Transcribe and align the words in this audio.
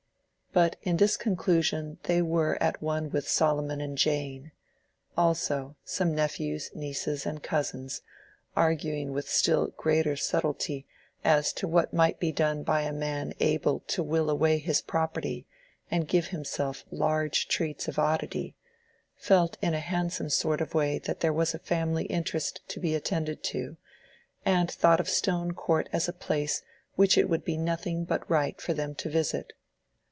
But 0.53 0.75
in 0.81 0.97
this 0.97 1.15
conclusion 1.15 1.97
they 2.03 2.21
were 2.21 2.61
at 2.61 2.81
one 2.83 3.09
with 3.09 3.25
Solomon 3.25 3.79
and 3.79 3.97
Jane; 3.97 4.51
also, 5.15 5.77
some 5.85 6.13
nephews, 6.13 6.71
nieces, 6.75 7.25
and 7.25 7.41
cousins, 7.41 8.01
arguing 8.53 9.13
with 9.13 9.29
still 9.29 9.67
greater 9.67 10.17
subtilty 10.17 10.85
as 11.23 11.53
to 11.53 11.69
what 11.69 11.93
might 11.93 12.19
be 12.19 12.33
done 12.33 12.63
by 12.63 12.81
a 12.81 12.91
man 12.91 13.33
able 13.39 13.79
to 13.87 14.03
"will 14.03 14.29
away" 14.29 14.57
his 14.57 14.81
property 14.81 15.47
and 15.89 16.09
give 16.09 16.27
himself 16.27 16.83
large 16.91 17.47
treats 17.47 17.87
of 17.87 17.97
oddity, 17.97 18.57
felt 19.15 19.55
in 19.61 19.73
a 19.73 19.79
handsome 19.79 20.29
sort 20.29 20.59
of 20.59 20.73
way 20.73 20.99
that 20.99 21.21
there 21.21 21.31
was 21.31 21.53
a 21.53 21.59
family 21.59 22.03
interest 22.07 22.59
to 22.67 22.81
be 22.81 22.93
attended 22.93 23.41
to, 23.45 23.77
and 24.45 24.69
thought 24.69 24.99
of 24.99 25.07
Stone 25.07 25.53
Court 25.53 25.87
as 25.93 26.09
a 26.09 26.11
place 26.11 26.61
which 26.95 27.17
it 27.17 27.29
would 27.29 27.45
be 27.45 27.55
nothing 27.55 28.03
but 28.03 28.29
right 28.29 28.59
for 28.59 28.73
them 28.73 28.93
to 28.95 29.07
visit. 29.07 29.53